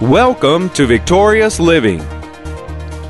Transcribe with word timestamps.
Welcome 0.00 0.70
to 0.70 0.86
Victorious 0.86 1.58
Living. 1.58 2.00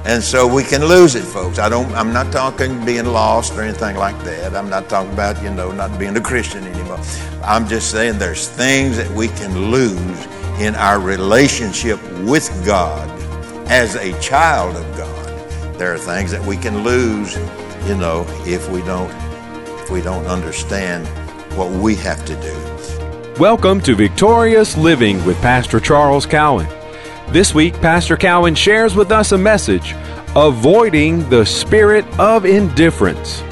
And 0.07 0.23
so 0.23 0.47
we 0.51 0.65
can 0.65 0.83
lose 0.83 1.17
it, 1.17 1.23
folks. 1.23 1.59
I 1.59 1.69
don't 1.69 1.93
I'm 1.93 2.15
not 2.15 2.33
talking 2.33 2.83
being 2.83 3.05
lost 3.05 3.53
or 3.53 3.61
anything 3.61 3.97
like 3.97 4.19
that. 4.25 4.57
I'm 4.57 4.71
not 4.71 4.89
talking 4.89 5.13
about, 5.13 5.43
you 5.43 5.51
know, 5.51 5.71
not 5.71 5.99
being 5.99 6.17
a 6.17 6.21
Christian 6.23 6.65
anymore. 6.65 6.99
I'm 7.45 7.69
just 7.69 7.91
saying 7.91 8.19
there's 8.19 8.49
things 8.49 8.97
that 8.97 9.11
we 9.11 9.29
can 9.29 9.71
lose 9.71 10.27
in 10.59 10.75
our 10.77 10.99
relationship 10.99 12.03
with 12.21 12.51
God 12.65 13.07
as 13.71 13.95
a 13.97 14.19
child 14.23 14.75
of 14.75 14.97
God. 14.97 15.79
There 15.79 15.93
are 15.93 15.99
things 15.99 16.31
that 16.31 16.43
we 16.47 16.57
can 16.57 16.85
lose, 16.85 17.37
you 17.87 17.99
know, 17.99 18.25
if 18.47 18.71
we 18.71 18.81
don't 18.81 19.11
if 19.83 19.91
we 19.91 20.01
don't 20.01 20.25
understand 20.25 21.07
what 21.55 21.71
we 21.71 21.97
have 21.97 22.25
to 22.25 22.35
do. 22.41 23.39
Welcome 23.39 23.83
to 23.83 23.95
Victorious 23.95 24.79
Living 24.79 25.23
with 25.27 25.37
Pastor 25.43 25.81
Charles 25.81 26.25
Cowan. 26.25 26.78
This 27.31 27.55
week, 27.55 27.75
Pastor 27.83 28.17
Cowan 28.17 28.55
shares 28.55 28.97
with 28.97 29.13
us 29.13 29.33
a 29.33 29.39
message 29.39 29.95
Avoiding 30.35 31.29
the 31.29 31.45
Spirit 31.45 32.07
of 32.19 32.47
Indifference. 32.47 33.43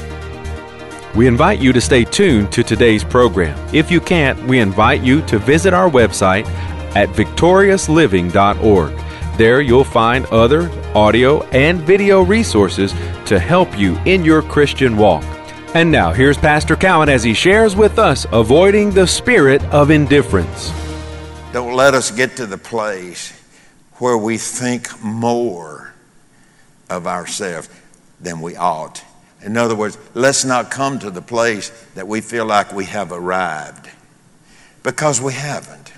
We 1.15 1.27
invite 1.27 1.59
you 1.59 1.75
to 1.75 1.81
stay 1.83 2.05
tuned 2.05 2.51
to 2.53 2.63
today's 2.63 3.05
program. 3.05 3.55
If 3.75 3.91
you 3.91 4.01
can't, 4.01 4.43
we 4.45 4.61
invite 4.61 5.03
you 5.03 5.21
to 5.27 5.39
visit 5.39 5.75
our 5.75 5.91
website 5.91 6.47
at 6.97 7.11
victoriousliving.org. 7.11 9.37
There 9.37 9.61
you'll 9.61 9.85
find 9.85 10.25
other 10.27 10.71
audio 10.95 11.43
and 11.49 11.83
video 11.83 12.23
resources 12.23 12.95
to 13.27 13.39
help 13.39 13.79
you 13.79 13.99
in 14.07 14.25
your 14.25 14.41
Christian 14.41 14.97
walk. 14.97 15.25
And 15.75 15.93
now, 15.93 16.15
here's 16.15 16.39
Pastor 16.39 16.77
Cowan 16.77 17.11
as 17.11 17.23
he 17.23 17.35
shares 17.35 17.77
with 17.77 17.99
us 17.99 18.27
avoiding 18.33 18.91
the 18.91 19.07
spirit 19.07 19.63
of 19.65 19.91
indifference. 19.91 20.73
Don't 21.53 21.75
let 21.75 21.93
us 21.93 22.11
get 22.11 22.37
to 22.37 22.47
the 22.47 22.57
place 22.57 23.36
where 23.99 24.17
we 24.17 24.39
think 24.39 25.03
more 25.03 25.95
of 26.89 27.07
ourselves 27.07 27.69
than 28.21 28.41
we 28.41 28.57
ought. 28.57 29.03
In 29.43 29.57
other 29.57 29.75
words, 29.75 29.99
let's 30.15 30.45
not 30.45 30.71
come 30.71 30.99
to 30.99 31.11
the 31.11 31.23
place 31.23 31.71
that 31.95 32.09
we 32.09 32.21
feel 32.21 32.47
like 32.47 32.73
we 32.73 32.87
have 32.87 33.13
arrived 33.13 33.89
because 34.83 35.21
we 35.21 35.33
haven't. 35.33 35.93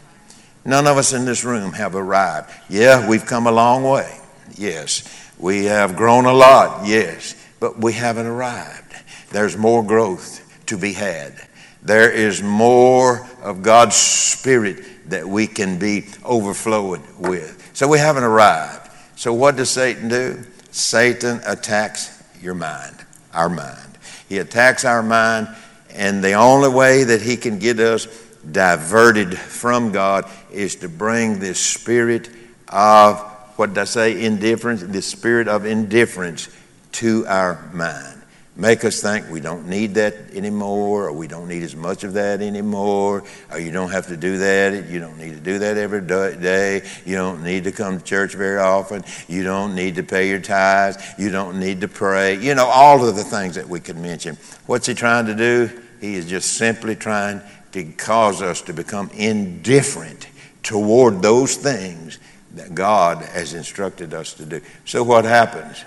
None 0.64 0.86
of 0.86 0.96
us 0.96 1.12
in 1.12 1.24
this 1.24 1.44
room 1.44 1.72
have 1.72 1.94
arrived. 1.94 2.50
Yeah, 2.68 3.08
we've 3.08 3.24
come 3.24 3.46
a 3.46 3.52
long 3.52 3.84
way. 3.84 4.18
Yes. 4.56 5.02
We 5.38 5.66
have 5.66 5.96
grown 5.96 6.24
a 6.24 6.32
lot. 6.32 6.86
Yes. 6.86 7.34
But 7.60 7.78
we 7.78 7.92
haven't 7.92 8.26
arrived. 8.26 8.94
There's 9.30 9.56
more 9.56 9.84
growth 9.84 10.44
to 10.66 10.76
be 10.76 10.92
had. 10.92 11.34
There 11.82 12.10
is 12.10 12.42
more 12.42 13.26
of 13.42 13.62
God's 13.62 13.96
Spirit 13.96 15.10
that 15.10 15.26
we 15.26 15.46
can 15.46 15.78
be 15.78 16.06
overflowing 16.24 17.02
with. 17.18 17.67
So 17.78 17.86
we 17.86 18.00
haven't 18.00 18.24
arrived. 18.24 18.90
So 19.14 19.32
what 19.32 19.54
does 19.54 19.70
Satan 19.70 20.08
do? 20.08 20.42
Satan 20.72 21.40
attacks 21.46 22.24
your 22.42 22.54
mind, 22.54 22.96
our 23.32 23.48
mind. 23.48 23.98
He 24.28 24.38
attacks 24.38 24.84
our 24.84 25.00
mind, 25.00 25.46
and 25.90 26.24
the 26.24 26.32
only 26.32 26.70
way 26.70 27.04
that 27.04 27.22
he 27.22 27.36
can 27.36 27.60
get 27.60 27.78
us 27.78 28.08
diverted 28.50 29.38
from 29.38 29.92
God 29.92 30.28
is 30.50 30.74
to 30.74 30.88
bring 30.88 31.38
this 31.38 31.64
spirit 31.64 32.28
of, 32.66 33.20
what 33.54 33.74
did 33.74 33.78
I 33.78 33.84
say, 33.84 34.24
indifference? 34.24 34.82
The 34.82 35.00
spirit 35.00 35.46
of 35.46 35.64
indifference 35.64 36.48
to 36.94 37.28
our 37.28 37.70
mind 37.72 38.17
make 38.58 38.84
us 38.84 39.00
think 39.00 39.30
we 39.30 39.40
don't 39.40 39.68
need 39.68 39.94
that 39.94 40.14
anymore, 40.34 41.06
or 41.06 41.12
we 41.12 41.28
don't 41.28 41.46
need 41.46 41.62
as 41.62 41.76
much 41.76 42.02
of 42.02 42.14
that 42.14 42.42
anymore, 42.42 43.22
or 43.52 43.60
you 43.60 43.70
don't 43.70 43.90
have 43.90 44.08
to 44.08 44.16
do 44.16 44.36
that. 44.38 44.90
You 44.90 44.98
don't 44.98 45.16
need 45.16 45.30
to 45.30 45.40
do 45.40 45.60
that 45.60 45.78
every 45.78 46.00
day. 46.02 46.82
You 47.06 47.14
don't 47.14 47.44
need 47.44 47.64
to 47.64 47.72
come 47.72 47.98
to 47.98 48.04
church 48.04 48.34
very 48.34 48.58
often. 48.58 49.04
You 49.28 49.44
don't 49.44 49.76
need 49.76 49.94
to 49.94 50.02
pay 50.02 50.28
your 50.28 50.40
tithes. 50.40 50.98
You 51.16 51.30
don't 51.30 51.60
need 51.60 51.80
to 51.82 51.88
pray. 51.88 52.36
You 52.36 52.56
know, 52.56 52.66
all 52.66 53.08
of 53.08 53.14
the 53.14 53.24
things 53.24 53.54
that 53.54 53.68
we 53.68 53.78
could 53.78 53.96
mention. 53.96 54.36
What's 54.66 54.86
he 54.86 54.94
trying 54.94 55.26
to 55.26 55.34
do? 55.34 55.70
He 56.00 56.16
is 56.16 56.26
just 56.26 56.54
simply 56.54 56.96
trying 56.96 57.40
to 57.72 57.84
cause 57.92 58.42
us 58.42 58.60
to 58.62 58.72
become 58.72 59.08
indifferent 59.14 60.26
toward 60.64 61.22
those 61.22 61.54
things 61.56 62.18
that 62.54 62.74
God 62.74 63.18
has 63.18 63.54
instructed 63.54 64.12
us 64.14 64.34
to 64.34 64.44
do. 64.44 64.60
So 64.84 65.04
what 65.04 65.24
happens? 65.24 65.84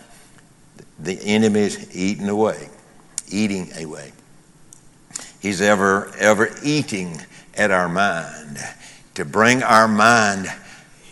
The 1.04 1.20
enemy 1.24 1.62
is 1.62 1.96
eating 1.96 2.30
away, 2.30 2.70
eating 3.30 3.70
away. 3.78 4.12
He's 5.40 5.62
ever, 5.62 6.12
ever 6.20 6.50
eating 6.64 7.20
at 7.56 7.72
our 7.72 7.90
mind 7.90 8.60
to 9.16 9.26
bring 9.26 9.64
our 9.64 9.88
mind 9.88 10.48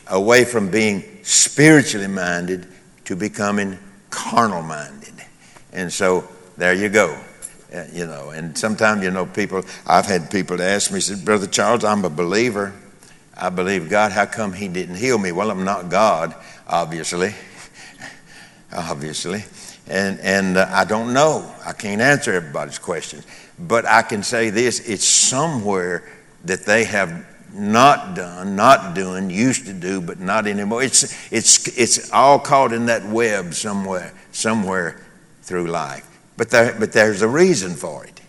away 0.07 0.45
from 0.45 0.69
being 0.69 1.03
spiritually 1.23 2.07
minded 2.07 2.67
to 3.05 3.15
becoming 3.15 3.77
carnal 4.09 4.61
minded. 4.61 5.13
And 5.73 5.91
so 5.91 6.27
there 6.57 6.73
you 6.73 6.89
go. 6.89 7.19
Uh, 7.73 7.85
you 7.93 8.05
know, 8.05 8.31
and 8.31 8.57
sometimes, 8.57 9.03
you 9.03 9.11
know, 9.11 9.25
people, 9.27 9.63
I've 9.85 10.05
had 10.05 10.31
people 10.31 10.59
ask 10.61 10.91
me, 10.91 10.99
said, 10.99 11.23
Brother 11.23 11.45
Charles, 11.45 11.83
I'm 11.83 12.03
a 12.03 12.09
believer. 12.09 12.73
I 13.37 13.49
believe 13.49 13.89
God. 13.89 14.11
How 14.11 14.25
come 14.25 14.53
He 14.53 14.67
didn't 14.67 14.95
heal 14.95 15.17
me? 15.17 15.31
Well, 15.31 15.51
I'm 15.51 15.63
not 15.63 15.89
God, 15.89 16.33
obviously. 16.67 17.33
obviously. 18.75 19.43
And, 19.89 20.19
and 20.19 20.57
uh, 20.57 20.67
I 20.69 20.85
don't 20.85 21.13
know. 21.13 21.51
I 21.65 21.73
can't 21.73 22.01
answer 22.01 22.33
everybody's 22.33 22.79
questions. 22.79 23.25
But 23.57 23.85
I 23.85 24.03
can 24.03 24.23
say 24.23 24.51
this 24.51 24.79
it's 24.87 25.05
somewhere 25.05 26.03
that 26.45 26.65
they 26.65 26.85
have 26.85 27.25
not 27.53 28.15
done, 28.15 28.55
not 28.55 28.93
doing, 28.93 29.29
used 29.29 29.65
to 29.65 29.73
do, 29.73 30.01
but 30.01 30.19
not 30.19 30.47
anymore. 30.47 30.83
It's, 30.83 31.31
it's, 31.31 31.67
it's 31.77 32.11
all 32.11 32.39
caught 32.39 32.73
in 32.73 32.85
that 32.85 33.05
web 33.05 33.53
somewhere, 33.53 34.13
somewhere 34.31 35.01
through 35.41 35.67
life. 35.67 36.05
But, 36.37 36.51
there, 36.51 36.75
but 36.79 36.93
there's 36.93 37.21
a 37.21 37.27
reason 37.27 37.75
for 37.75 38.05
it. 38.05 38.21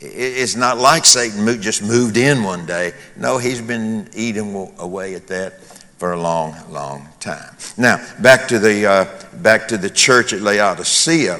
It's 0.00 0.54
not 0.54 0.78
like 0.78 1.04
Satan 1.04 1.60
just 1.60 1.82
moved 1.82 2.16
in 2.16 2.42
one 2.42 2.66
day. 2.66 2.92
No, 3.16 3.38
he's 3.38 3.60
been 3.60 4.08
eating 4.14 4.72
away 4.78 5.14
at 5.14 5.26
that 5.28 5.60
for 5.98 6.12
a 6.12 6.20
long, 6.20 6.54
long 6.70 7.08
time. 7.18 7.56
Now, 7.76 8.04
back 8.20 8.46
to 8.48 8.58
the, 8.58 8.86
uh, 8.86 9.17
back 9.42 9.68
to 9.68 9.78
the 9.78 9.90
church 9.90 10.32
at 10.32 10.40
Laodicea. 10.40 11.38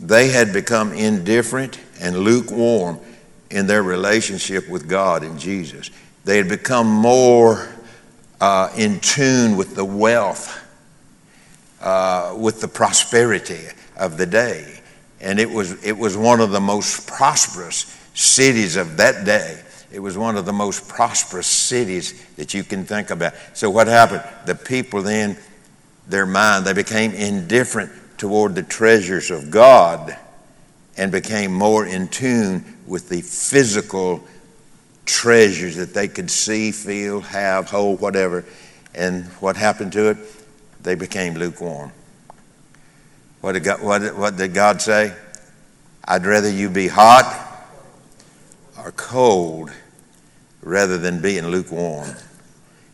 They 0.00 0.28
had 0.28 0.52
become 0.52 0.92
indifferent 0.92 1.78
and 2.00 2.18
lukewarm 2.18 3.00
in 3.50 3.66
their 3.66 3.82
relationship 3.82 4.68
with 4.68 4.88
God 4.88 5.22
and 5.22 5.38
Jesus. 5.38 5.90
They 6.24 6.36
had 6.36 6.48
become 6.48 6.86
more 6.86 7.68
uh, 8.40 8.70
in 8.76 9.00
tune 9.00 9.56
with 9.56 9.74
the 9.74 9.84
wealth, 9.84 10.64
uh, 11.80 12.34
with 12.36 12.60
the 12.60 12.68
prosperity 12.68 13.64
of 13.96 14.16
the 14.16 14.26
day. 14.26 14.80
And 15.20 15.40
it 15.40 15.50
was, 15.50 15.82
it 15.84 15.96
was 15.96 16.16
one 16.16 16.40
of 16.40 16.50
the 16.50 16.60
most 16.60 17.08
prosperous 17.08 17.96
cities 18.14 18.76
of 18.76 18.98
that 18.98 19.24
day. 19.24 19.62
It 19.90 20.00
was 20.00 20.18
one 20.18 20.36
of 20.36 20.44
the 20.44 20.52
most 20.52 20.86
prosperous 20.86 21.46
cities 21.46 22.24
that 22.36 22.52
you 22.52 22.62
can 22.62 22.84
think 22.84 23.10
about. 23.10 23.32
So, 23.54 23.70
what 23.70 23.86
happened? 23.86 24.22
The 24.44 24.54
people 24.54 25.02
then, 25.02 25.38
their 26.08 26.26
mind, 26.26 26.64
they 26.64 26.72
became 26.72 27.12
indifferent 27.12 27.92
toward 28.16 28.54
the 28.54 28.62
treasures 28.62 29.30
of 29.30 29.50
God 29.50 30.16
and 30.96 31.12
became 31.12 31.52
more 31.52 31.86
in 31.86 32.08
tune 32.08 32.64
with 32.86 33.08
the 33.08 33.20
physical 33.20 34.24
treasures 35.06 35.76
that 35.76 35.94
they 35.94 36.08
could 36.08 36.30
see, 36.30 36.72
feel, 36.72 37.20
have, 37.20 37.70
hold, 37.70 38.00
whatever. 38.00 38.44
And 38.94 39.24
what 39.40 39.56
happened 39.56 39.92
to 39.92 40.10
it? 40.10 40.18
They 40.82 40.94
became 40.94 41.34
lukewarm. 41.34 41.92
What 43.40 43.52
did 43.52 43.64
God, 43.64 43.82
what, 43.82 44.16
what 44.16 44.36
did 44.36 44.54
God 44.54 44.82
say? 44.82 45.14
I'd 46.04 46.26
rather 46.26 46.50
you 46.50 46.68
be 46.68 46.88
hot 46.88 47.46
or 48.76 48.92
cold 48.92 49.70
rather 50.62 50.98
than 50.98 51.20
being 51.20 51.46
lukewarm. 51.46 52.08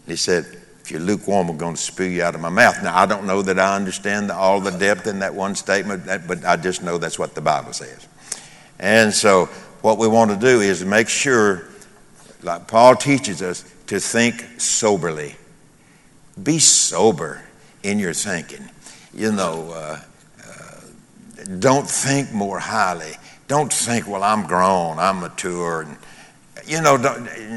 He 0.06 0.16
said, 0.16 0.60
if 0.84 0.91
you're 0.91 1.00
lukewarm, 1.00 1.49
I'm 1.49 1.56
going 1.56 1.76
to 1.76 1.81
spew 1.81 2.05
you 2.05 2.23
out 2.23 2.35
of 2.35 2.43
my 2.43 2.50
mouth. 2.50 2.82
Now, 2.82 2.94
I 2.94 3.06
don't 3.06 3.26
know 3.26 3.41
that 3.41 3.58
I 3.58 3.75
understand 3.75 4.31
all 4.31 4.61
the 4.61 4.70
depth 4.70 5.06
in 5.06 5.20
that 5.20 5.35
one 5.35 5.55
statement, 5.55 6.05
but 6.29 6.44
I 6.44 6.56
just 6.56 6.82
know 6.82 6.99
that's 6.99 7.19
what 7.19 7.35
the 7.35 7.41
Bible 7.41 7.73
says. 7.73 8.06
And 8.79 9.11
so, 9.11 9.47
what 9.81 9.97
we 9.97 10.08
want 10.08 10.31
to 10.32 10.37
do 10.37 10.61
is 10.61 10.85
make 10.85 11.08
sure, 11.08 11.64
like 12.43 12.69
Paul 12.69 12.97
teaches 12.97 13.41
us, 13.41 13.64
to 13.87 13.99
think 13.99 14.44
soberly. 14.61 15.37
Be 16.43 16.58
sober 16.58 17.43
in 17.82 17.99
your 17.99 18.12
thinking. 18.12 18.69
You 19.14 19.32
know, 19.32 19.70
uh, 19.70 20.00
uh, 20.47 20.81
don't 21.61 21.88
think 21.88 22.31
more 22.31 22.58
highly. 22.58 23.12
Don't 23.49 23.73
think, 23.73 24.06
well, 24.06 24.23
I'm 24.23 24.47
grown, 24.47 24.99
I'm 24.99 25.20
mature, 25.20 25.81
and 25.81 25.97
you 26.67 26.82
know, 26.82 26.97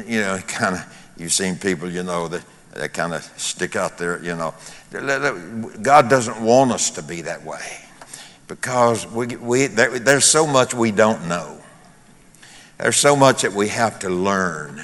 you 0.06 0.22
know, 0.22 0.38
kind 0.48 0.76
of, 0.76 1.12
you've 1.18 1.32
seen 1.32 1.56
people, 1.56 1.90
you 1.90 2.02
know, 2.02 2.28
that, 2.28 2.42
that 2.74 2.92
kind 2.92 3.14
of 3.14 3.22
stick 3.36 3.76
out 3.76 3.98
there, 3.98 4.22
you 4.22 4.34
know. 4.34 4.54
God 5.82 6.08
doesn't 6.08 6.40
want 6.40 6.72
us 6.72 6.90
to 6.90 7.02
be 7.02 7.22
that 7.22 7.44
way 7.44 7.80
because 8.46 9.06
we, 9.06 9.26
we, 9.36 9.66
there, 9.66 9.98
there's 9.98 10.24
so 10.24 10.46
much 10.46 10.74
we 10.74 10.90
don't 10.90 11.28
know. 11.28 11.60
There's 12.78 12.96
so 12.96 13.16
much 13.16 13.42
that 13.42 13.52
we 13.52 13.68
have 13.68 13.98
to 14.00 14.08
learn. 14.08 14.80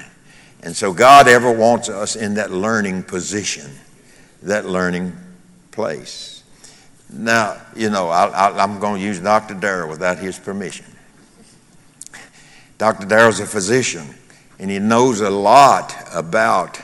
And 0.63 0.77
so 0.77 0.93
God 0.93 1.29
ever 1.29 1.53
wants 1.53 1.89
us 1.89 2.17
in 2.17 2.35
that 2.35 2.51
learning 2.51 3.05
position 3.05 3.71
that 4.45 4.67
learning 4.67 5.17
place. 5.71 6.43
Now, 7.11 7.61
you 7.75 7.91
know, 7.91 8.09
I, 8.09 8.63
am 8.63 8.79
going 8.79 9.01
to 9.01 9.07
use 9.07 9.21
Dr. 9.21 9.55
Darrell 9.55 9.89
without 9.89 10.19
his 10.19 10.39
permission. 10.39 10.87
Dr. 12.79 13.07
Darrell's 13.07 13.41
a 13.41 13.47
physician, 13.47 14.15
and 14.59 14.71
he 14.71 14.79
knows 14.79 15.21
a 15.21 15.31
lot 15.31 15.95
about 16.13 16.81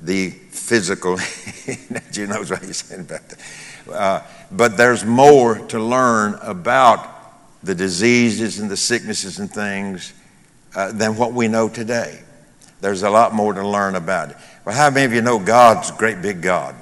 the 0.00 0.34
physical. 0.62 1.18
you 2.12 2.26
knows 2.26 2.50
what 2.50 2.62
he's 2.62 2.78
saying 2.78 3.02
about 3.02 3.28
that. 3.28 3.38
Uh, 3.90 4.22
but 4.50 4.76
there's 4.76 5.04
more 5.04 5.58
to 5.68 5.78
learn 5.78 6.34
about 6.42 7.08
the 7.62 7.74
diseases 7.74 8.58
and 8.58 8.70
the 8.70 8.76
sicknesses 8.76 9.38
and 9.38 9.50
things 9.50 10.12
uh, 10.74 10.92
than 10.92 11.16
what 11.16 11.32
we 11.32 11.48
know 11.48 11.68
today. 11.68 12.20
There's 12.80 13.02
a 13.02 13.10
lot 13.10 13.32
more 13.34 13.52
to 13.52 13.66
learn 13.66 13.94
about 13.94 14.30
it. 14.30 14.36
Well, 14.64 14.74
how 14.74 14.90
many 14.90 15.06
of 15.06 15.12
you 15.12 15.22
know 15.22 15.38
God's 15.38 15.90
a 15.90 15.94
great 15.94 16.22
big 16.22 16.40
God? 16.40 16.74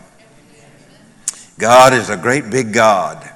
God 1.58 1.92
is 1.92 2.08
a 2.08 2.16
great 2.16 2.48
big 2.48 2.72
God, 2.72 3.28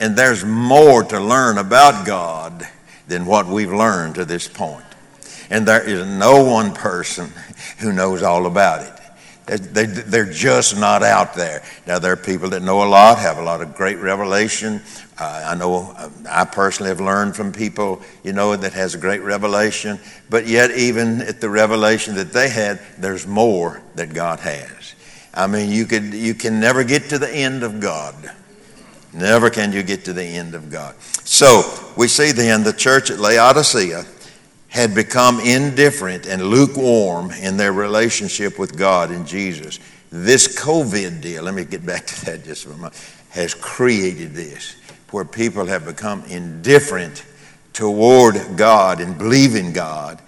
and 0.00 0.16
there's 0.16 0.44
more 0.44 1.04
to 1.04 1.20
learn 1.20 1.58
about 1.58 2.04
God 2.04 2.66
than 3.06 3.24
what 3.24 3.46
we've 3.46 3.72
learned 3.72 4.16
to 4.16 4.24
this 4.24 4.48
point. 4.48 4.84
And 5.48 5.66
there 5.66 5.82
is 5.82 6.04
no 6.04 6.42
one 6.44 6.72
person 6.74 7.32
who 7.78 7.92
knows 7.92 8.22
all 8.22 8.46
about 8.46 8.82
it. 8.82 9.01
They're 9.46 10.30
just 10.30 10.76
not 10.78 11.02
out 11.02 11.34
there. 11.34 11.62
Now, 11.86 11.98
there 11.98 12.12
are 12.12 12.16
people 12.16 12.50
that 12.50 12.62
know 12.62 12.84
a 12.84 12.88
lot, 12.88 13.18
have 13.18 13.38
a 13.38 13.42
lot 13.42 13.60
of 13.60 13.74
great 13.74 13.98
revelation. 13.98 14.80
Uh, 15.18 15.46
I 15.48 15.54
know 15.56 15.94
uh, 15.96 16.10
I 16.28 16.44
personally 16.44 16.90
have 16.90 17.00
learned 17.00 17.34
from 17.34 17.52
people, 17.52 18.02
you 18.22 18.32
know, 18.32 18.54
that 18.54 18.72
has 18.72 18.94
a 18.94 18.98
great 18.98 19.20
revelation. 19.22 19.98
But 20.30 20.46
yet, 20.46 20.70
even 20.70 21.20
at 21.22 21.40
the 21.40 21.48
revelation 21.48 22.14
that 22.14 22.32
they 22.32 22.48
had, 22.48 22.80
there's 22.98 23.26
more 23.26 23.82
that 23.96 24.14
God 24.14 24.40
has. 24.40 24.94
I 25.34 25.46
mean, 25.48 25.70
you, 25.70 25.86
could, 25.86 26.14
you 26.14 26.34
can 26.34 26.60
never 26.60 26.84
get 26.84 27.08
to 27.08 27.18
the 27.18 27.30
end 27.30 27.62
of 27.62 27.80
God. 27.80 28.14
Never 29.12 29.50
can 29.50 29.72
you 29.72 29.82
get 29.82 30.04
to 30.04 30.12
the 30.12 30.24
end 30.24 30.54
of 30.54 30.70
God. 30.70 30.94
So, 31.24 31.62
we 31.96 32.08
see 32.08 32.32
then 32.32 32.62
the 32.62 32.72
church 32.72 33.10
at 33.10 33.18
Laodicea 33.18 34.04
had 34.72 34.94
become 34.94 35.38
indifferent 35.38 36.26
and 36.26 36.42
lukewarm 36.42 37.30
in 37.30 37.58
their 37.58 37.74
relationship 37.74 38.58
with 38.58 38.74
God 38.74 39.10
and 39.10 39.26
Jesus. 39.26 39.78
This 40.10 40.58
COVID 40.58 41.20
deal, 41.20 41.42
let 41.42 41.52
me 41.52 41.66
get 41.66 41.84
back 41.84 42.06
to 42.06 42.24
that 42.24 42.42
just 42.42 42.64
for 42.64 42.70
a 42.70 42.76
moment, 42.76 42.94
has 43.28 43.52
created 43.52 44.32
this, 44.32 44.76
where 45.10 45.26
people 45.26 45.66
have 45.66 45.84
become 45.84 46.24
indifferent 46.24 47.22
toward 47.74 48.36
God 48.56 49.02
and 49.02 49.18
believing 49.18 49.74
God 49.74 50.22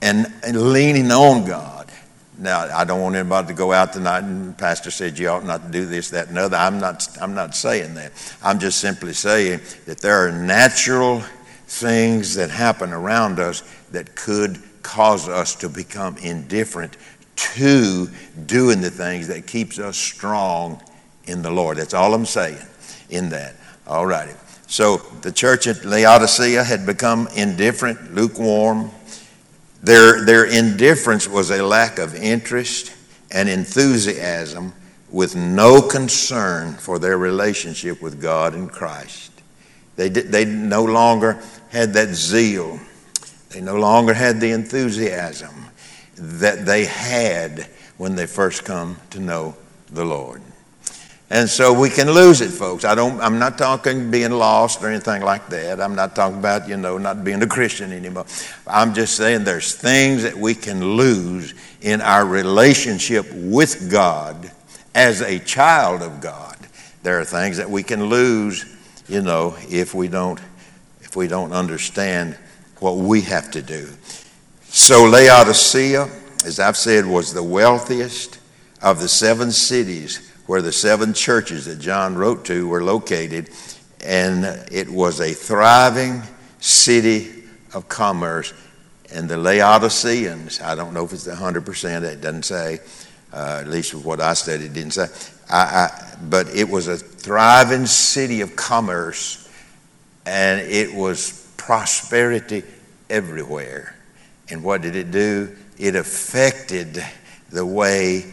and, 0.00 0.32
and 0.44 0.72
leaning 0.72 1.10
on 1.10 1.44
God. 1.44 1.90
Now, 2.38 2.68
I 2.72 2.84
don't 2.84 3.00
want 3.00 3.16
anybody 3.16 3.48
to 3.48 3.54
go 3.54 3.72
out 3.72 3.92
tonight 3.92 4.22
and 4.22 4.56
pastor 4.56 4.92
said 4.92 5.18
you 5.18 5.28
ought 5.28 5.44
not 5.44 5.66
to 5.66 5.72
do 5.72 5.84
this, 5.84 6.10
that, 6.10 6.28
and 6.28 6.38
other. 6.38 6.56
I'm 6.56 6.78
not, 6.78 7.08
I'm 7.20 7.34
not 7.34 7.56
saying 7.56 7.94
that. 7.94 8.12
I'm 8.40 8.60
just 8.60 8.78
simply 8.78 9.14
saying 9.14 9.62
that 9.86 9.98
there 9.98 10.28
are 10.28 10.30
natural 10.30 11.24
things 11.66 12.34
that 12.34 12.50
happen 12.50 12.92
around 12.92 13.38
us 13.38 13.62
that 13.90 14.14
could 14.14 14.58
cause 14.82 15.28
us 15.28 15.54
to 15.56 15.68
become 15.68 16.16
indifferent 16.18 16.96
to 17.36 18.08
doing 18.46 18.80
the 18.80 18.90
things 18.90 19.28
that 19.28 19.46
keeps 19.46 19.78
us 19.78 19.96
strong 19.96 20.80
in 21.26 21.42
the 21.42 21.50
Lord. 21.50 21.78
That's 21.78 21.94
all 21.94 22.14
I'm 22.14 22.26
saying 22.26 22.58
in 23.10 23.30
that. 23.30 23.54
All 23.86 24.06
righty. 24.06 24.32
So 24.66 24.98
the 25.22 25.32
church 25.32 25.66
at 25.66 25.84
Laodicea 25.84 26.64
had 26.64 26.86
become 26.86 27.28
indifferent, 27.34 28.14
lukewarm. 28.14 28.90
Their, 29.82 30.24
their 30.24 30.44
indifference 30.44 31.28
was 31.28 31.50
a 31.50 31.62
lack 31.62 31.98
of 31.98 32.14
interest 32.14 32.94
and 33.30 33.48
enthusiasm 33.48 34.72
with 35.10 35.36
no 35.36 35.82
concern 35.82 36.74
for 36.74 36.98
their 36.98 37.18
relationship 37.18 38.00
with 38.00 38.20
God 38.20 38.54
and 38.54 38.70
Christ. 38.70 39.33
They, 39.96 40.08
did, 40.08 40.32
they 40.32 40.44
no 40.44 40.84
longer 40.84 41.40
had 41.70 41.92
that 41.94 42.14
zeal. 42.14 42.80
They 43.50 43.60
no 43.60 43.76
longer 43.76 44.14
had 44.14 44.40
the 44.40 44.50
enthusiasm 44.50 45.54
that 46.16 46.66
they 46.66 46.84
had 46.84 47.68
when 47.96 48.16
they 48.16 48.26
first 48.26 48.64
come 48.64 48.96
to 49.10 49.20
know 49.20 49.56
the 49.90 50.04
Lord. 50.04 50.42
And 51.30 51.48
so 51.48 51.72
we 51.72 51.88
can 51.88 52.10
lose 52.10 52.40
it, 52.40 52.50
folks. 52.50 52.84
I 52.84 52.94
don't, 52.94 53.20
I'm 53.20 53.38
not 53.38 53.56
talking 53.56 54.10
being 54.10 54.30
lost 54.30 54.82
or 54.82 54.88
anything 54.88 55.22
like 55.22 55.48
that. 55.48 55.80
I'm 55.80 55.94
not 55.94 56.14
talking 56.14 56.38
about, 56.38 56.68
you 56.68 56.76
know, 56.76 56.98
not 56.98 57.24
being 57.24 57.42
a 57.42 57.46
Christian 57.46 57.92
anymore. 57.92 58.26
I'm 58.66 58.94
just 58.94 59.16
saying 59.16 59.44
there's 59.44 59.74
things 59.74 60.22
that 60.22 60.36
we 60.36 60.54
can 60.54 60.96
lose 60.96 61.54
in 61.80 62.00
our 62.02 62.26
relationship 62.26 63.26
with 63.32 63.90
God 63.90 64.50
as 64.94 65.22
a 65.22 65.38
child 65.38 66.02
of 66.02 66.20
God. 66.20 66.56
There 67.02 67.18
are 67.18 67.24
things 67.24 67.56
that 67.56 67.70
we 67.70 67.82
can 67.82 68.04
lose, 68.04 68.64
you 69.08 69.22
know, 69.22 69.56
if 69.68 69.94
we 69.94 70.08
don't 70.08 70.40
if 71.00 71.16
we 71.16 71.28
don't 71.28 71.52
understand 71.52 72.36
what 72.80 72.96
we 72.96 73.20
have 73.20 73.50
to 73.52 73.62
do. 73.62 73.88
So, 74.64 75.04
Laodicea, 75.04 76.08
as 76.44 76.58
I've 76.58 76.76
said, 76.76 77.06
was 77.06 77.32
the 77.32 77.42
wealthiest 77.42 78.40
of 78.82 79.00
the 79.00 79.08
seven 79.08 79.52
cities 79.52 80.32
where 80.46 80.60
the 80.60 80.72
seven 80.72 81.14
churches 81.14 81.66
that 81.66 81.78
John 81.78 82.16
wrote 82.16 82.44
to 82.46 82.68
were 82.68 82.82
located, 82.82 83.50
and 84.04 84.44
it 84.72 84.88
was 84.88 85.20
a 85.20 85.32
thriving 85.32 86.22
city 86.58 87.44
of 87.72 87.88
commerce. 87.88 88.52
And 89.12 89.28
the 89.28 89.38
Laodiceans, 89.38 90.60
I 90.60 90.74
don't 90.74 90.92
know 90.92 91.04
if 91.04 91.12
it's 91.12 91.28
100%, 91.28 92.02
it 92.02 92.20
doesn't 92.20 92.42
say, 92.42 92.80
uh, 93.32 93.58
at 93.60 93.68
least 93.68 93.94
with 93.94 94.04
what 94.04 94.20
I 94.20 94.34
studied, 94.34 94.74
didn't 94.74 94.92
say, 94.92 95.06
I, 95.48 95.58
I, 95.58 96.16
but 96.28 96.48
it 96.48 96.68
was 96.68 96.88
a 96.88 96.98
thriving 97.24 97.86
city 97.86 98.42
of 98.42 98.54
commerce 98.54 99.48
and 100.26 100.60
it 100.60 100.94
was 100.94 101.50
prosperity 101.56 102.62
everywhere. 103.08 103.96
And 104.50 104.62
what 104.62 104.82
did 104.82 104.94
it 104.94 105.10
do? 105.10 105.56
It 105.78 105.96
affected 105.96 107.02
the 107.48 107.64
way 107.64 108.30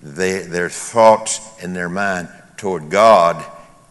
they, 0.00 0.42
their 0.42 0.68
thoughts 0.68 1.40
and 1.60 1.74
their 1.74 1.88
mind 1.88 2.28
toward 2.56 2.90
God 2.90 3.44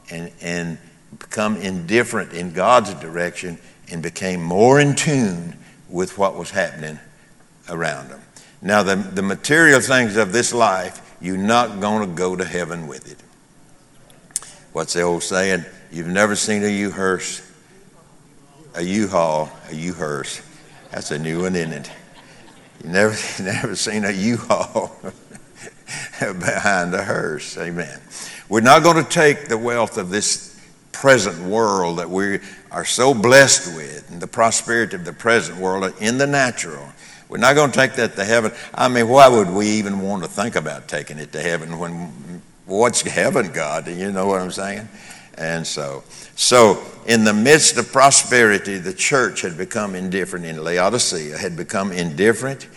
and, 0.09 0.31
and 0.41 0.77
become 1.19 1.57
indifferent 1.57 2.31
in 2.31 2.53
God's 2.53 2.93
direction 2.93 3.57
and 3.91 4.01
became 4.01 4.41
more 4.41 4.79
in 4.79 4.95
tune 4.95 5.57
with 5.89 6.17
what 6.17 6.37
was 6.37 6.51
happening 6.51 6.99
around 7.67 8.07
them. 8.07 8.21
Now, 8.61 8.81
the, 8.83 8.95
the 8.95 9.21
material 9.21 9.81
things 9.81 10.15
of 10.15 10.31
this 10.31 10.53
life, 10.53 11.17
you're 11.19 11.35
not 11.35 11.81
going 11.81 12.09
to 12.09 12.15
go 12.15 12.37
to 12.37 12.45
heaven 12.45 12.87
with 12.87 13.11
it. 13.11 13.26
What's 14.77 14.93
the 14.93 15.01
old 15.01 15.23
saying? 15.23 15.65
You've 15.91 16.05
never 16.05 16.35
seen 16.35 16.63
a 16.63 16.67
U-hearse, 16.67 17.41
a 18.75 18.83
U-Haul, 18.83 19.49
a 19.71 19.75
U-hearse. 19.75 20.39
That's 20.91 21.09
a 21.09 21.17
new 21.17 21.41
one, 21.41 21.55
isn't 21.55 21.73
it? 21.73 21.91
You 22.83 22.91
never, 22.91 23.15
never 23.41 23.75
seen 23.75 24.05
a 24.05 24.11
U-Haul 24.11 24.95
behind 26.19 26.93
a 26.93 27.03
hearse. 27.03 27.57
Amen. 27.57 27.99
We're 28.49 28.61
not 28.61 28.83
going 28.83 29.03
to 29.03 29.09
take 29.09 29.47
the 29.47 29.57
wealth 29.57 29.97
of 29.97 30.11
this 30.11 30.63
present 30.91 31.43
world 31.49 31.97
that 31.97 32.11
we 32.11 32.37
are 32.71 32.85
so 32.85 33.15
blessed 33.15 33.75
with 33.75 34.11
and 34.11 34.21
the 34.21 34.27
prosperity 34.27 34.95
of 34.95 35.05
the 35.05 35.13
present 35.13 35.57
world 35.57 35.91
in 35.99 36.19
the 36.19 36.27
natural. 36.27 36.87
We're 37.29 37.39
not 37.39 37.55
going 37.55 37.71
to 37.71 37.75
take 37.75 37.95
that 37.95 38.15
to 38.15 38.23
heaven. 38.23 38.51
I 38.75 38.89
mean, 38.89 39.09
why 39.09 39.27
would 39.27 39.49
we 39.49 39.69
even 39.69 40.01
want 40.01 40.21
to 40.21 40.29
think 40.29 40.55
about 40.55 40.87
taking 40.87 41.17
it 41.17 41.31
to 41.31 41.41
heaven 41.41 41.79
when 41.79 42.43
what's 42.67 43.01
heaven, 43.01 43.51
God? 43.51 43.85
Do 43.85 43.93
you 43.93 44.11
know 44.11 44.27
what 44.27 44.41
I'm 44.41 44.51
saying? 44.51 44.87
And 45.37 45.65
so, 45.65 46.03
so 46.35 46.83
in 47.05 47.23
the 47.23 47.33
midst 47.33 47.77
of 47.77 47.91
prosperity, 47.91 48.77
the 48.77 48.93
church 48.93 49.41
had 49.41 49.57
become 49.57 49.95
indifferent 49.95 50.45
in 50.45 50.63
Laodicea, 50.63 51.37
had 51.37 51.55
become 51.55 51.91
indifferent, 51.91 52.67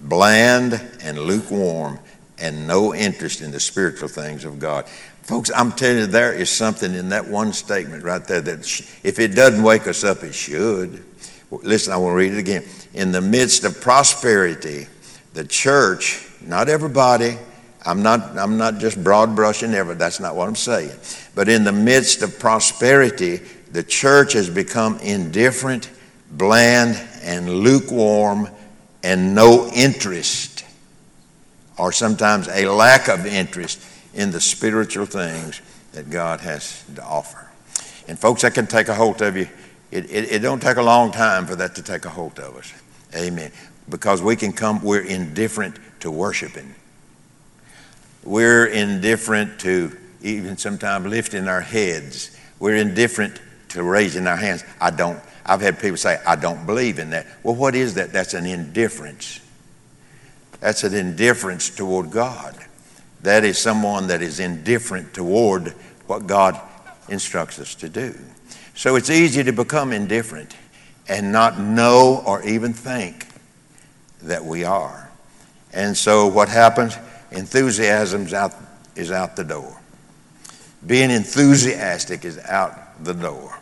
bland, 0.00 0.80
and 1.02 1.18
lukewarm, 1.18 1.98
and 2.38 2.66
no 2.66 2.94
interest 2.94 3.40
in 3.40 3.50
the 3.50 3.60
spiritual 3.60 4.08
things 4.08 4.44
of 4.44 4.58
God. 4.58 4.86
Folks, 5.22 5.50
I'm 5.54 5.72
telling 5.72 5.98
you, 5.98 6.06
there 6.06 6.32
is 6.32 6.50
something 6.50 6.94
in 6.94 7.10
that 7.10 7.28
one 7.28 7.52
statement 7.52 8.02
right 8.02 8.24
there 8.24 8.40
that 8.40 8.58
if 9.04 9.18
it 9.18 9.34
doesn't 9.34 9.62
wake 9.62 9.86
us 9.86 10.02
up, 10.02 10.24
it 10.24 10.34
should. 10.34 11.04
Listen, 11.50 11.92
I 11.92 11.96
want 11.96 12.12
to 12.12 12.16
read 12.16 12.32
it 12.32 12.38
again. 12.38 12.64
In 12.94 13.12
the 13.12 13.20
midst 13.20 13.64
of 13.64 13.80
prosperity, 13.80 14.86
the 15.34 15.44
church, 15.44 16.26
not 16.40 16.68
everybody, 16.68 17.36
I'm 17.84 18.02
not, 18.02 18.36
I'm 18.36 18.58
not 18.58 18.78
just 18.78 19.02
broad 19.02 19.34
brushing 19.34 19.72
ever. 19.74 19.94
That's 19.94 20.20
not 20.20 20.36
what 20.36 20.48
I'm 20.48 20.56
saying. 20.56 20.92
But 21.34 21.48
in 21.48 21.64
the 21.64 21.72
midst 21.72 22.22
of 22.22 22.38
prosperity, 22.38 23.36
the 23.72 23.82
church 23.82 24.34
has 24.34 24.50
become 24.50 24.98
indifferent, 24.98 25.90
bland, 26.30 27.00
and 27.22 27.48
lukewarm, 27.48 28.48
and 29.02 29.34
no 29.34 29.70
interest, 29.74 30.64
or 31.78 31.90
sometimes 31.90 32.48
a 32.48 32.66
lack 32.66 33.08
of 33.08 33.24
interest 33.24 33.82
in 34.12 34.30
the 34.30 34.40
spiritual 34.40 35.06
things 35.06 35.62
that 35.92 36.10
God 36.10 36.40
has 36.40 36.84
to 36.94 37.02
offer. 37.02 37.48
And 38.08 38.18
folks, 38.18 38.42
that 38.42 38.54
can 38.54 38.66
take 38.66 38.88
a 38.88 38.94
hold 38.94 39.22
of 39.22 39.36
you. 39.36 39.48
It, 39.90 40.10
it, 40.10 40.32
it 40.32 40.38
don't 40.40 40.60
take 40.60 40.76
a 40.76 40.82
long 40.82 41.12
time 41.12 41.46
for 41.46 41.56
that 41.56 41.76
to 41.76 41.82
take 41.82 42.04
a 42.04 42.10
hold 42.10 42.38
of 42.38 42.56
us. 42.56 42.72
Amen. 43.16 43.50
Because 43.88 44.20
we 44.20 44.36
can 44.36 44.52
come, 44.52 44.82
we're 44.82 45.00
indifferent 45.00 45.78
to 46.00 46.10
worshiping 46.10 46.74
We're 48.24 48.66
indifferent 48.66 49.60
to 49.60 49.96
even 50.22 50.56
sometimes 50.56 51.06
lifting 51.06 51.48
our 51.48 51.60
heads. 51.60 52.36
We're 52.58 52.76
indifferent 52.76 53.40
to 53.70 53.82
raising 53.82 54.26
our 54.26 54.36
hands. 54.36 54.64
I 54.80 54.90
don't. 54.90 55.20
I've 55.46 55.60
had 55.60 55.80
people 55.80 55.96
say, 55.96 56.20
I 56.26 56.36
don't 56.36 56.66
believe 56.66 56.98
in 56.98 57.10
that. 57.10 57.26
Well, 57.42 57.54
what 57.54 57.74
is 57.74 57.94
that? 57.94 58.12
That's 58.12 58.34
an 58.34 58.46
indifference. 58.46 59.40
That's 60.60 60.84
an 60.84 60.94
indifference 60.94 61.70
toward 61.70 62.10
God. 62.10 62.54
That 63.22 63.44
is 63.44 63.58
someone 63.58 64.08
that 64.08 64.22
is 64.22 64.40
indifferent 64.40 65.14
toward 65.14 65.68
what 66.06 66.26
God 66.26 66.60
instructs 67.08 67.58
us 67.58 67.74
to 67.76 67.88
do. 67.88 68.14
So 68.74 68.96
it's 68.96 69.10
easy 69.10 69.42
to 69.42 69.52
become 69.52 69.92
indifferent 69.92 70.56
and 71.08 71.32
not 71.32 71.58
know 71.58 72.22
or 72.26 72.42
even 72.42 72.72
think 72.72 73.26
that 74.22 74.44
we 74.44 74.64
are. 74.64 75.10
And 75.72 75.96
so 75.96 76.26
what 76.26 76.48
happens? 76.48 76.96
Enthusiasm 77.32 78.32
out, 78.34 78.54
is 78.96 79.10
out 79.12 79.36
the 79.36 79.44
door. 79.44 79.76
Being 80.86 81.10
enthusiastic 81.10 82.24
is 82.24 82.38
out 82.38 83.04
the 83.04 83.14
door. 83.14 83.56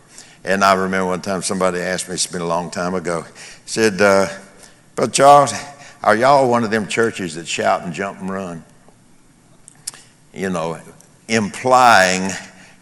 And 0.45 0.65
I 0.65 0.75
remember 0.75 1.07
one 1.07 1.21
time 1.21 1.43
somebody 1.43 1.81
asked 1.81 2.09
me, 2.09 2.15
it's 2.15 2.27
been 2.27 2.41
a 2.41 2.47
long 2.47 2.71
time 2.71 2.95
ago, 2.95 3.25
said, 3.67 4.01
uh, 4.01 4.29
Brother 4.95 5.13
Charles, 5.13 5.53
are 6.03 6.17
y'all 6.17 6.49
one 6.49 6.65
of 6.65 6.71
them 6.71 6.87
churches 6.87 7.35
that 7.35 7.49
shout 7.49 7.83
and 7.83 7.93
jump 7.93 8.21
and 8.21 8.31
run? 8.31 8.65
You 10.33 10.51
know, 10.51 10.79
implying 11.27 12.31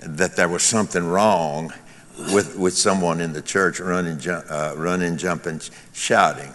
that 0.01 0.37
there 0.37 0.49
was 0.49 0.63
something 0.63 1.05
wrong 1.05 1.73
with, 2.33 2.57
with 2.57 2.77
someone 2.77 3.21
in 3.21 3.33
the 3.33 3.43
church 3.43 3.81
running, 3.81 4.21
uh, 4.29 4.75
running, 4.77 5.17
jumping, 5.17 5.61
shouting. 5.93 6.53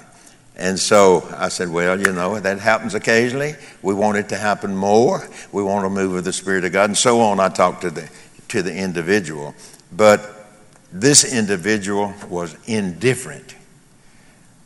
And 0.57 0.79
so 0.79 1.27
I 1.37 1.49
said, 1.49 1.69
Well, 1.69 1.99
you 1.99 2.11
know, 2.11 2.39
that 2.39 2.59
happens 2.59 2.93
occasionally. 2.93 3.55
We 3.81 3.93
want 3.93 4.17
it 4.17 4.29
to 4.29 4.37
happen 4.37 4.75
more. 4.75 5.27
We 5.51 5.63
want 5.63 5.85
to 5.85 5.89
move 5.89 6.13
with 6.13 6.25
the 6.25 6.33
Spirit 6.33 6.65
of 6.65 6.71
God, 6.71 6.89
and 6.89 6.97
so 6.97 7.21
on. 7.21 7.39
I 7.39 7.49
talked 7.49 7.81
to 7.81 7.89
the, 7.89 8.09
to 8.49 8.61
the 8.61 8.75
individual. 8.75 9.55
But 9.91 10.47
this 10.91 11.33
individual 11.33 12.13
was 12.29 12.55
indifferent 12.67 13.55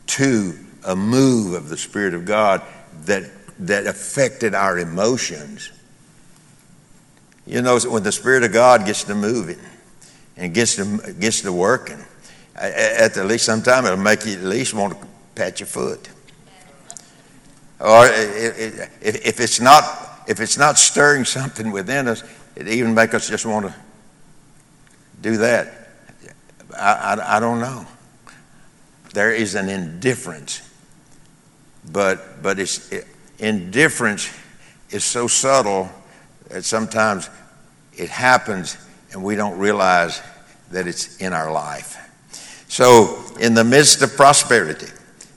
to 0.08 0.54
a 0.84 0.96
move 0.96 1.54
of 1.54 1.68
the 1.68 1.76
Spirit 1.76 2.14
of 2.14 2.24
God 2.24 2.62
that, 3.04 3.24
that 3.60 3.86
affected 3.86 4.54
our 4.54 4.78
emotions. 4.78 5.70
You 7.46 7.62
know, 7.62 7.78
when 7.78 8.02
the 8.02 8.12
Spirit 8.12 8.42
of 8.42 8.52
God 8.52 8.86
gets 8.86 9.04
to 9.04 9.14
moving 9.14 9.58
and 10.36 10.52
gets 10.52 10.76
to, 10.76 11.14
gets 11.18 11.42
to 11.42 11.52
working, 11.52 12.04
at 12.56 13.14
the 13.14 13.24
least 13.24 13.44
sometime 13.44 13.84
it'll 13.84 13.98
make 13.98 14.24
you 14.24 14.32
at 14.32 14.42
least 14.42 14.74
want 14.74 15.00
to 15.00 15.06
pat 15.36 15.60
your 15.60 15.66
foot. 15.68 16.08
Or 17.78 18.06
if 18.06 19.38
it's 19.38 19.60
not, 19.60 19.84
if 20.26 20.40
it's 20.40 20.58
not 20.58 20.78
stirring 20.78 21.24
something 21.24 21.70
within 21.70 22.08
us, 22.08 22.24
it 22.56 22.66
even 22.68 22.94
make 22.94 23.14
us 23.14 23.28
just 23.28 23.44
want 23.44 23.66
to 23.66 23.74
do 25.20 25.36
that. 25.36 25.90
I, 26.76 26.92
I, 26.92 27.36
I 27.36 27.40
don't 27.40 27.60
know. 27.60 27.86
There 29.12 29.32
is 29.32 29.54
an 29.54 29.68
indifference, 29.68 30.68
but 31.92 32.42
but 32.42 32.58
it's 32.58 32.90
it, 32.90 33.06
indifference 33.38 34.34
is 34.90 35.04
so 35.04 35.26
subtle 35.26 35.90
that 36.48 36.64
sometimes 36.64 37.28
it 37.94 38.08
happens 38.08 38.76
and 39.12 39.22
we 39.22 39.36
don't 39.36 39.58
realize 39.58 40.22
that 40.70 40.86
it's 40.86 41.16
in 41.18 41.32
our 41.32 41.52
life. 41.52 41.96
So, 42.68 43.24
in 43.40 43.54
the 43.54 43.64
midst 43.64 44.02
of 44.02 44.16
prosperity, 44.16 44.88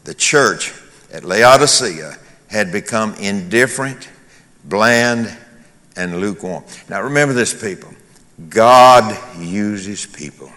the 0.10 0.16
church 0.16 0.74
at 1.14 1.24
Laodicea 1.24 2.18
had 2.48 2.72
become 2.72 3.14
indifferent, 3.20 4.10
bland, 4.66 5.32
and 5.96 6.20
lukewarm. 6.20 6.64
Now 6.90 7.04
remember 7.04 7.36
this, 7.36 7.54
people. 7.54 7.94
God 8.50 9.16
uses 9.38 10.08
people. 10.08 10.52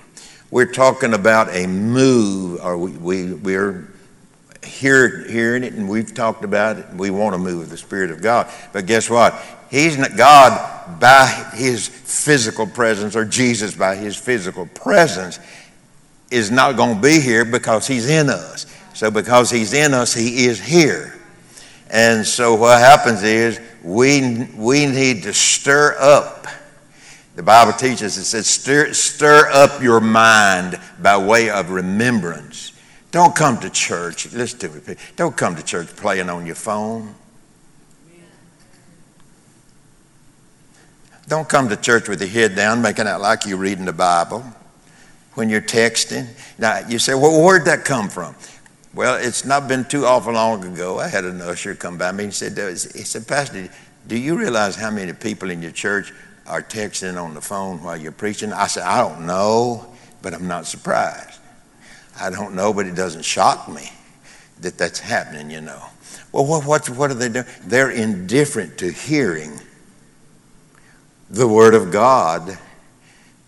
We're 0.50 0.72
talking 0.72 1.12
about 1.12 1.54
a 1.54 1.66
move, 1.66 2.64
or 2.64 2.78
we, 2.78 2.92
we, 2.92 3.34
we're 3.34 3.92
hear, 4.64 5.28
hearing 5.28 5.64
it 5.64 5.74
and 5.74 5.86
we've 5.86 6.14
talked 6.14 6.44
about 6.44 6.78
it. 6.78 6.86
We 6.94 7.10
want 7.10 7.34
to 7.34 7.38
move 7.38 7.68
the 7.68 7.76
Spirit 7.76 8.10
of 8.10 8.22
God. 8.22 8.50
But 8.72 8.86
guess 8.86 9.10
what? 9.10 9.34
He's 9.70 9.98
not 9.98 10.16
God 10.16 10.98
by 10.98 11.26
his 11.52 11.88
physical 11.88 12.66
presence, 12.66 13.14
or 13.14 13.26
Jesus 13.26 13.74
by 13.74 13.96
his 13.96 14.16
physical 14.16 14.64
presence, 14.64 15.38
is 16.30 16.50
not 16.50 16.78
going 16.78 16.96
to 16.96 17.02
be 17.02 17.20
here 17.20 17.44
because 17.44 17.86
he's 17.86 18.08
in 18.08 18.30
us. 18.30 18.64
So, 18.94 19.10
because 19.10 19.50
He's 19.50 19.72
in 19.72 19.94
us, 19.94 20.14
He 20.14 20.46
is 20.46 20.60
here. 20.60 21.18
And 21.90 22.26
so, 22.26 22.54
what 22.54 22.78
happens 22.78 23.22
is 23.22 23.60
we, 23.82 24.48
we 24.56 24.86
need 24.86 25.24
to 25.24 25.34
stir 25.34 25.96
up. 25.98 26.46
The 27.34 27.42
Bible 27.42 27.72
teaches 27.72 28.18
it 28.18 28.24
says, 28.24 28.46
stir, 28.46 28.92
stir 28.92 29.48
up 29.50 29.82
your 29.82 30.00
mind 30.00 30.78
by 31.00 31.16
way 31.16 31.48
of 31.50 31.70
remembrance. 31.70 32.72
Don't 33.10 33.34
come 33.34 33.58
to 33.60 33.70
church. 33.70 34.32
Listen 34.32 34.58
to 34.60 34.68
me. 34.68 34.96
Don't 35.16 35.36
come 35.36 35.56
to 35.56 35.62
church 35.62 35.88
playing 35.96 36.30
on 36.30 36.46
your 36.46 36.54
phone. 36.54 37.14
Don't 41.28 41.48
come 41.48 41.68
to 41.68 41.76
church 41.76 42.08
with 42.08 42.20
your 42.20 42.28
head 42.28 42.56
down, 42.56 42.82
making 42.82 43.06
out 43.06 43.20
like 43.20 43.46
you're 43.46 43.56
reading 43.56 43.84
the 43.84 43.92
Bible 43.92 44.44
when 45.34 45.48
you're 45.48 45.62
texting. 45.62 46.26
Now, 46.58 46.86
you 46.88 46.98
say, 46.98 47.14
well, 47.14 47.42
where'd 47.42 47.64
that 47.66 47.84
come 47.84 48.08
from? 48.08 48.34
Well, 48.94 49.16
it's 49.16 49.46
not 49.46 49.68
been 49.68 49.86
too 49.86 50.04
awful 50.04 50.34
long 50.34 50.62
ago. 50.64 50.98
I 50.98 51.08
had 51.08 51.24
an 51.24 51.40
usher 51.40 51.74
come 51.74 51.96
by 51.96 52.12
me 52.12 52.24
and 52.24 52.34
said, 52.34 52.58
he 52.58 52.76
said, 52.76 53.26
Pastor, 53.26 53.70
do 54.06 54.18
you 54.18 54.38
realize 54.38 54.76
how 54.76 54.90
many 54.90 55.14
people 55.14 55.50
in 55.50 55.62
your 55.62 55.70
church 55.70 56.12
are 56.46 56.60
texting 56.60 57.22
on 57.22 57.32
the 57.32 57.40
phone 57.40 57.82
while 57.82 57.96
you're 57.96 58.12
preaching? 58.12 58.52
I 58.52 58.66
said, 58.66 58.82
I 58.82 58.98
don't 58.98 59.24
know, 59.26 59.86
but 60.20 60.34
I'm 60.34 60.46
not 60.46 60.66
surprised. 60.66 61.40
I 62.20 62.28
don't 62.28 62.54
know, 62.54 62.74
but 62.74 62.86
it 62.86 62.94
doesn't 62.94 63.24
shock 63.24 63.66
me 63.66 63.90
that 64.60 64.76
that's 64.76 64.98
happening, 64.98 65.50
you 65.50 65.62
know. 65.62 65.82
Well, 66.30 66.44
what, 66.44 66.66
what, 66.66 66.90
what 66.90 67.10
are 67.10 67.14
they 67.14 67.30
doing? 67.30 67.46
They're 67.64 67.90
indifferent 67.90 68.76
to 68.78 68.90
hearing 68.90 69.58
the 71.30 71.48
Word 71.48 71.74
of 71.74 71.90
God 71.90 72.58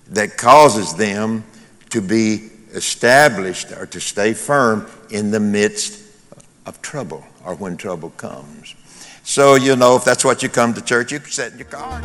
that 0.08 0.38
causes 0.38 0.94
them 0.94 1.44
to 1.90 2.00
be 2.00 2.50
established 2.72 3.72
or 3.72 3.86
to 3.86 4.00
stay 4.00 4.32
firm 4.32 4.86
in 5.14 5.30
the 5.30 5.38
midst 5.38 6.02
of 6.66 6.82
trouble 6.82 7.24
or 7.46 7.54
when 7.54 7.76
trouble 7.76 8.10
comes. 8.10 8.74
So, 9.22 9.54
you 9.54 9.76
know, 9.76 9.94
if 9.96 10.04
that's 10.04 10.24
what 10.24 10.42
you 10.42 10.48
come 10.48 10.74
to 10.74 10.82
church, 10.82 11.12
you 11.12 11.20
can 11.20 11.52
in 11.52 11.58
your 11.58 11.68
car. 11.68 12.02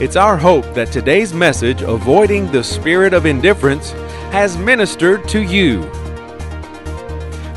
It's 0.00 0.16
our 0.16 0.36
hope 0.36 0.64
that 0.74 0.90
today's 0.90 1.34
message, 1.34 1.82
Avoiding 1.82 2.50
the 2.50 2.64
Spirit 2.64 3.12
of 3.12 3.26
Indifference, 3.26 3.90
has 4.32 4.56
ministered 4.56 5.28
to 5.28 5.42
you. 5.42 5.80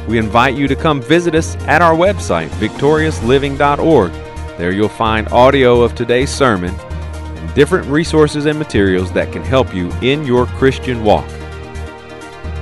We 0.07 0.17
invite 0.17 0.55
you 0.55 0.67
to 0.67 0.75
come 0.75 1.01
visit 1.01 1.33
us 1.33 1.55
at 1.65 1.81
our 1.81 1.95
website, 1.95 2.49
victoriousliving.org. 2.59 4.11
There 4.57 4.71
you'll 4.71 4.89
find 4.89 5.27
audio 5.29 5.81
of 5.81 5.95
today's 5.95 6.29
sermon 6.29 6.75
and 6.75 7.53
different 7.55 7.87
resources 7.87 8.45
and 8.45 8.59
materials 8.59 9.13
that 9.13 9.31
can 9.31 9.43
help 9.43 9.73
you 9.73 9.91
in 10.01 10.25
your 10.25 10.45
Christian 10.45 11.03
walk. 11.05 11.27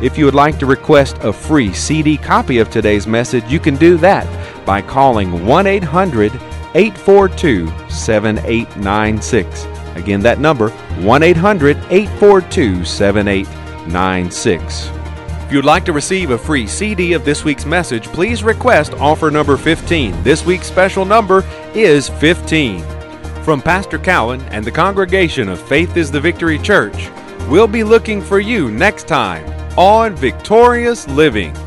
If 0.06 0.18
you 0.20 0.26
would 0.26 0.36
like 0.36 0.60
to 0.60 0.68
request 0.68 1.18
a 1.22 1.34
free 1.34 1.74
CD 1.74 2.16
copy 2.16 2.60
of 2.60 2.70
today's 2.70 3.08
message, 3.08 3.44
you 3.46 3.60
can 3.60 3.76
do 3.76 3.98
that 3.98 4.28
by 4.64 4.80
calling 4.80 5.48
1 5.48 5.66
800 5.66 6.32
842 6.76 7.68
7896. 7.90 9.66
Again, 9.96 10.20
that 10.20 10.40
number 10.40 10.70
1 10.70 11.24
800 11.24 11.78
842 11.90 12.86
7896. 12.86 14.92
If 15.44 15.52
you'd 15.52 15.66
like 15.66 15.86
to 15.86 15.92
receive 15.92 16.30
a 16.30 16.38
free 16.38 16.68
CD 16.68 17.14
of 17.14 17.26
this 17.26 17.44
week's 17.44 17.66
message, 17.66 18.06
please 18.10 18.44
request 18.44 18.94
offer 18.94 19.32
number 19.32 19.58
15. 19.58 20.22
This 20.22 20.46
week's 20.46 20.68
special 20.68 21.06
number 21.06 21.44
is 21.74 22.10
15. 22.10 22.84
From 23.42 23.60
Pastor 23.60 23.98
Cowan 23.98 24.42
and 24.50 24.64
the 24.64 24.72
congregation 24.72 25.50
of 25.50 25.60
Faith 25.60 25.98
is 25.98 26.12
the 26.12 26.22
Victory 26.22 26.60
Church, 26.60 27.10
we'll 27.50 27.68
be 27.68 27.84
looking 27.84 28.22
for 28.22 28.40
you 28.40 28.72
next 28.72 29.08
time 29.08 29.46
on 29.78 30.16
Victorious 30.16 31.08
Living. 31.10 31.65